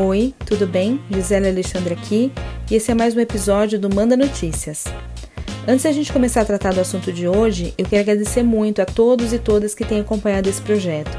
Oi, 0.00 0.32
tudo 0.46 0.64
bem? 0.64 1.00
Gisele 1.10 1.48
Alexandre 1.48 1.94
aqui 1.94 2.30
e 2.70 2.76
esse 2.76 2.88
é 2.88 2.94
mais 2.94 3.16
um 3.16 3.20
episódio 3.20 3.80
do 3.80 3.92
Manda 3.92 4.16
Notícias. 4.16 4.84
Antes 5.66 5.82
da 5.82 5.90
gente 5.90 6.12
começar 6.12 6.42
a 6.42 6.44
tratar 6.44 6.72
do 6.72 6.80
assunto 6.80 7.12
de 7.12 7.26
hoje, 7.26 7.74
eu 7.76 7.84
quero 7.84 8.02
agradecer 8.02 8.44
muito 8.44 8.80
a 8.80 8.84
todos 8.84 9.32
e 9.32 9.40
todas 9.40 9.74
que 9.74 9.84
têm 9.84 9.98
acompanhado 9.98 10.48
esse 10.48 10.62
projeto. 10.62 11.18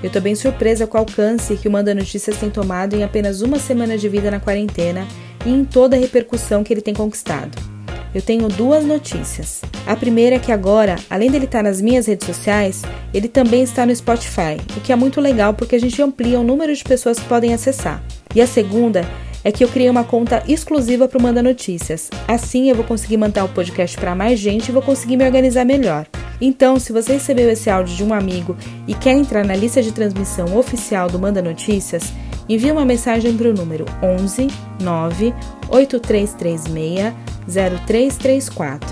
Eu 0.00 0.06
estou 0.06 0.22
bem 0.22 0.36
surpresa 0.36 0.86
com 0.86 0.96
o 0.96 1.00
alcance 1.00 1.56
que 1.56 1.66
o 1.66 1.70
Manda 1.72 1.92
Notícias 1.92 2.36
tem 2.36 2.50
tomado 2.50 2.94
em 2.94 3.02
apenas 3.02 3.42
uma 3.42 3.58
semana 3.58 3.98
de 3.98 4.08
vida 4.08 4.30
na 4.30 4.38
quarentena 4.38 5.08
e 5.44 5.50
em 5.50 5.64
toda 5.64 5.96
a 5.96 5.98
repercussão 5.98 6.62
que 6.62 6.72
ele 6.72 6.82
tem 6.82 6.94
conquistado. 6.94 7.73
Eu 8.14 8.22
tenho 8.22 8.48
duas 8.48 8.84
notícias. 8.84 9.60
A 9.86 9.96
primeira 9.96 10.36
é 10.36 10.38
que 10.38 10.52
agora, 10.52 10.96
além 11.10 11.30
dele 11.30 11.46
estar 11.46 11.62
nas 11.62 11.80
minhas 11.80 12.06
redes 12.06 12.26
sociais, 12.26 12.82
ele 13.12 13.26
também 13.26 13.62
está 13.62 13.84
no 13.84 13.94
Spotify, 13.94 14.56
o 14.76 14.80
que 14.80 14.92
é 14.92 14.96
muito 14.96 15.20
legal 15.20 15.52
porque 15.52 15.74
a 15.74 15.80
gente 15.80 16.00
amplia 16.00 16.38
o 16.38 16.44
número 16.44 16.74
de 16.74 16.84
pessoas 16.84 17.18
que 17.18 17.26
podem 17.26 17.52
acessar. 17.52 18.02
E 18.34 18.40
a 18.40 18.46
segunda 18.46 19.04
é 19.42 19.52
que 19.52 19.62
eu 19.62 19.68
criei 19.68 19.90
uma 19.90 20.04
conta 20.04 20.42
exclusiva 20.48 21.06
para 21.06 21.18
o 21.18 21.22
Manda 21.22 21.42
Notícias. 21.42 22.08
Assim 22.26 22.70
eu 22.70 22.76
vou 22.76 22.84
conseguir 22.84 23.16
manter 23.16 23.42
o 23.42 23.48
podcast 23.48 23.96
para 23.96 24.14
mais 24.14 24.38
gente 24.38 24.68
e 24.68 24.72
vou 24.72 24.80
conseguir 24.82 25.16
me 25.16 25.24
organizar 25.24 25.64
melhor. 25.64 26.06
Então, 26.40 26.80
se 26.80 26.92
você 26.92 27.14
recebeu 27.14 27.48
esse 27.50 27.70
áudio 27.70 27.94
de 27.94 28.04
um 28.04 28.12
amigo 28.12 28.56
e 28.88 28.94
quer 28.94 29.12
entrar 29.12 29.44
na 29.44 29.54
lista 29.54 29.82
de 29.82 29.92
transmissão 29.92 30.56
oficial 30.56 31.08
do 31.08 31.18
Manda 31.18 31.42
Notícias, 31.42 32.12
envie 32.48 32.70
uma 32.70 32.84
mensagem 32.84 33.36
para 33.36 33.48
o 33.48 33.54
número 33.54 33.84
11 34.02 34.48
9 34.80 35.34
8336 35.68 37.14
0334. 37.46 38.88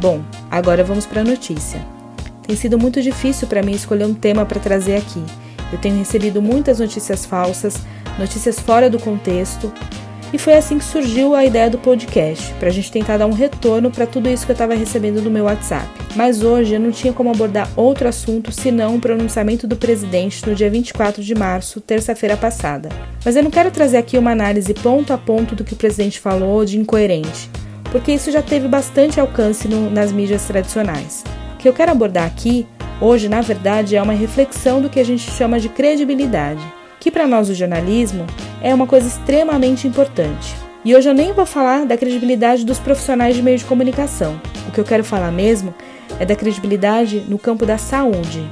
Bom, 0.00 0.20
agora 0.50 0.82
vamos 0.82 1.06
para 1.06 1.20
a 1.20 1.24
notícia. 1.24 1.80
Tem 2.46 2.56
sido 2.56 2.78
muito 2.78 3.00
difícil 3.00 3.46
para 3.46 3.62
mim 3.62 3.72
escolher 3.72 4.04
um 4.04 4.14
tema 4.14 4.44
para 4.44 4.60
trazer 4.60 4.96
aqui. 4.96 5.22
Eu 5.72 5.78
tenho 5.78 5.96
recebido 5.96 6.42
muitas 6.42 6.80
notícias 6.80 7.24
falsas, 7.24 7.78
notícias 8.18 8.58
fora 8.58 8.90
do 8.90 8.98
contexto, 8.98 9.72
e 10.32 10.38
foi 10.38 10.54
assim 10.54 10.78
que 10.78 10.84
surgiu 10.84 11.34
a 11.34 11.44
ideia 11.44 11.68
do 11.68 11.76
podcast, 11.76 12.52
para 12.54 12.68
a 12.68 12.72
gente 12.72 12.90
tentar 12.90 13.18
dar 13.18 13.26
um 13.26 13.32
retorno 13.32 13.90
para 13.90 14.06
tudo 14.06 14.30
isso 14.30 14.46
que 14.46 14.52
eu 14.52 14.54
estava 14.54 14.74
recebendo 14.74 15.20
no 15.20 15.30
meu 15.30 15.44
WhatsApp. 15.44 15.86
Mas 16.16 16.42
hoje 16.42 16.74
eu 16.74 16.80
não 16.80 16.90
tinha 16.90 17.12
como 17.12 17.30
abordar 17.30 17.68
outro 17.76 18.08
assunto 18.08 18.50
senão 18.50 18.96
o 18.96 19.00
pronunciamento 19.00 19.66
do 19.66 19.76
presidente 19.76 20.48
no 20.48 20.54
dia 20.54 20.70
24 20.70 21.22
de 21.22 21.34
março, 21.34 21.80
terça-feira 21.80 22.36
passada. 22.36 22.88
Mas 23.24 23.36
eu 23.36 23.42
não 23.42 23.50
quero 23.50 23.70
trazer 23.70 23.98
aqui 23.98 24.16
uma 24.16 24.30
análise 24.30 24.72
ponto 24.72 25.12
a 25.12 25.18
ponto 25.18 25.54
do 25.54 25.64
que 25.64 25.74
o 25.74 25.76
presidente 25.76 26.18
falou 26.18 26.64
de 26.64 26.78
incoerente, 26.78 27.50
porque 27.90 28.12
isso 28.12 28.30
já 28.30 28.40
teve 28.40 28.66
bastante 28.68 29.20
alcance 29.20 29.68
no, 29.68 29.90
nas 29.90 30.10
mídias 30.12 30.44
tradicionais. 30.44 31.22
O 31.54 31.58
que 31.58 31.68
eu 31.68 31.74
quero 31.74 31.92
abordar 31.92 32.26
aqui, 32.26 32.66
hoje, 33.00 33.28
na 33.28 33.42
verdade, 33.42 33.96
é 33.96 34.02
uma 34.02 34.14
reflexão 34.14 34.80
do 34.80 34.88
que 34.88 34.98
a 34.98 35.04
gente 35.04 35.30
chama 35.30 35.60
de 35.60 35.68
credibilidade 35.68 36.62
que 37.02 37.10
para 37.10 37.26
nós 37.26 37.50
o 37.50 37.54
jornalismo 37.54 38.24
é 38.62 38.72
uma 38.72 38.86
coisa 38.86 39.08
extremamente 39.08 39.86
importante. 39.88 40.54
E 40.84 40.94
hoje 40.94 41.08
eu 41.08 41.14
nem 41.14 41.32
vou 41.32 41.44
falar 41.44 41.84
da 41.84 41.96
credibilidade 41.96 42.64
dos 42.64 42.78
profissionais 42.78 43.36
de 43.36 43.42
meio 43.42 43.58
de 43.58 43.64
comunicação. 43.64 44.40
O 44.68 44.72
que 44.72 44.80
eu 44.80 44.84
quero 44.84 45.04
falar 45.04 45.30
mesmo 45.30 45.74
é 46.18 46.24
da 46.24 46.36
credibilidade 46.36 47.24
no 47.28 47.38
campo 47.38 47.66
da 47.66 47.78
saúde. 47.78 48.48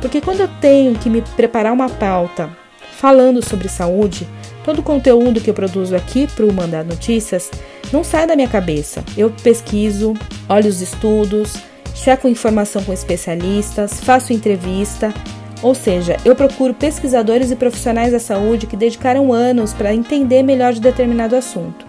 Porque 0.00 0.20
quando 0.20 0.40
eu 0.40 0.48
tenho 0.60 0.94
que 0.94 1.10
me 1.10 1.22
preparar 1.22 1.72
uma 1.72 1.88
pauta 1.88 2.50
falando 2.92 3.44
sobre 3.44 3.68
saúde, 3.68 4.28
todo 4.64 4.80
o 4.80 4.82
conteúdo 4.82 5.40
que 5.40 5.50
eu 5.50 5.54
produzo 5.54 5.96
aqui 5.96 6.26
para 6.26 6.46
o 6.46 6.52
Mandar 6.52 6.84
Notícias 6.84 7.50
não 7.92 8.04
sai 8.04 8.26
da 8.26 8.36
minha 8.36 8.48
cabeça. 8.48 9.02
Eu 9.16 9.30
pesquiso, 9.42 10.14
olho 10.48 10.68
os 10.68 10.80
estudos, 10.80 11.56
checo 11.94 12.28
informação 12.28 12.82
com 12.82 12.92
especialistas, 12.92 14.00
faço 14.00 14.32
entrevista 14.32 15.12
ou 15.62 15.74
seja, 15.74 16.16
eu 16.24 16.34
procuro 16.34 16.72
pesquisadores 16.72 17.50
e 17.50 17.56
profissionais 17.56 18.12
da 18.12 18.20
saúde 18.20 18.66
que 18.66 18.76
dedicaram 18.76 19.32
anos 19.32 19.72
para 19.72 19.94
entender 19.94 20.42
melhor 20.42 20.72
de 20.72 20.80
determinado 20.80 21.34
assunto. 21.34 21.86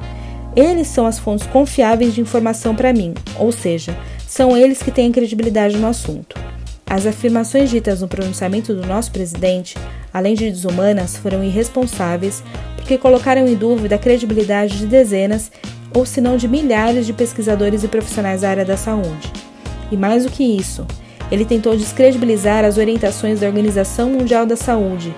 Eles 0.56 0.88
são 0.88 1.06
as 1.06 1.20
fontes 1.20 1.46
confiáveis 1.48 2.14
de 2.14 2.22
informação 2.22 2.76
para 2.76 2.92
mim, 2.92 3.14
ou 3.38 3.52
seja, 3.52 3.96
são 4.28 4.58
eles 4.58 4.82
que 4.82 4.92
têm 4.92 5.12
credibilidade 5.12 5.78
no 5.78 5.88
assunto. 5.88 6.36
As 6.90 7.06
afirmações 7.06 7.70
ditas 7.70 8.02
no 8.02 8.08
pronunciamento 8.08 8.74
do 8.74 8.86
nosso 8.88 9.12
presidente, 9.12 9.78
além 10.12 10.34
de 10.34 10.50
desumanas, 10.50 11.16
foram 11.18 11.44
irresponsáveis 11.44 12.44
porque 12.76 12.98
colocaram 12.98 13.48
em 13.48 13.54
dúvida 13.54 13.96
a 13.96 14.00
credibilidade 14.00 14.80
de 14.80 14.88
dezenas 14.88 15.52
ou 15.94 16.04
se 16.04 16.20
não 16.20 16.36
de 16.36 16.48
milhares 16.48 17.06
de 17.06 17.14
pesquisadores 17.14 17.84
e 17.84 17.88
profissionais 17.88 18.42
da 18.42 18.50
área 18.50 18.66
da 18.66 18.76
saúde. 18.76 19.32
E 19.92 19.98
mais 19.98 20.24
do 20.24 20.32
que 20.32 20.44
isso, 20.44 20.86
ele 21.32 21.46
tentou 21.46 21.76
descredibilizar 21.76 22.66
as 22.66 22.78
orientações 22.78 23.40
da 23.40 23.48
Organização 23.48 24.10
Mundial 24.10 24.46
da 24.46 24.56
Saúde, 24.56 25.14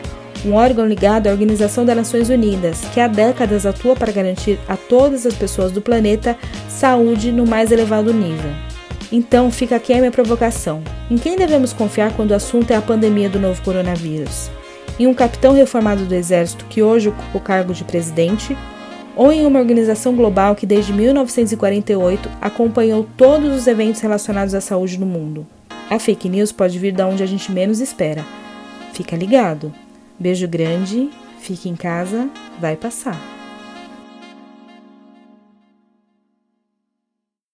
um 0.46 0.54
órgão 0.54 0.86
ligado 0.88 1.28
à 1.28 1.32
Organização 1.32 1.86
das 1.86 1.96
Nações 1.96 2.30
Unidas, 2.30 2.82
que 2.94 3.00
há 3.00 3.08
décadas 3.08 3.66
atua 3.66 3.96
para 3.96 4.12
garantir 4.12 4.60
a 4.68 4.76
todas 4.76 5.26
as 5.26 5.36
pessoas 5.36 5.72
do 5.72 5.82
planeta 5.82 6.36
saúde 6.68 7.32
no 7.32 7.46
mais 7.46 7.72
elevado 7.72 8.14
nível. 8.14 8.52
Então, 9.12 9.52
fica 9.52 9.76
aqui 9.76 9.94
a 9.94 9.98
minha 9.98 10.12
provocação. 10.12 10.82
Em 11.10 11.18
quem 11.18 11.36
devemos 11.36 11.74
confiar 11.74 12.14
quando 12.16 12.32
o 12.32 12.36
assunto 12.36 12.72
é 12.72 12.76
a 12.76 12.82
pandemia 12.82 13.30
do 13.30 13.40
novo 13.40 13.62
coronavírus? 13.62 14.50
Em 14.98 15.06
um 15.06 15.14
capitão 15.14 15.54
reformado 15.54 16.06
do 16.06 16.16
Exército 16.16 16.66
que 16.66 16.82
hoje 16.82 17.10
ocupa 17.10 17.38
o 17.38 17.42
cargo 17.42 17.74
de 17.74 17.84
presidente? 17.84 18.58
Ou 19.16 19.32
em 19.32 19.46
uma 19.46 19.60
organização 19.60 20.16
global 20.16 20.56
que 20.56 20.66
desde 20.66 20.94
1948 20.94 22.30
acompanhou 22.40 23.06
todos 23.18 23.54
os 23.54 23.68
eventos 23.68 24.00
relacionados 24.00 24.56
à 24.56 24.62
saúde 24.62 24.98
no 24.98 25.06
mundo? 25.06 25.46
A 25.92 26.00
fake 26.00 26.30
news 26.30 26.54
pode 26.54 26.80
vir 26.80 26.94
de 26.94 27.04
onde 27.04 27.22
a 27.22 27.26
gente 27.26 27.52
menos 27.52 27.82
espera. 27.82 28.26
Fica 28.94 29.14
ligado. 29.14 29.74
Beijo 30.18 30.48
grande, 30.48 31.10
fique 31.42 31.68
em 31.68 31.76
casa, 31.76 32.30
vai 32.62 32.78
passar. 32.78 33.31